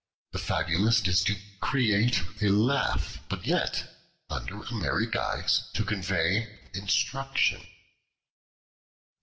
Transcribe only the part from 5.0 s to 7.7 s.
guise, to convey instruction.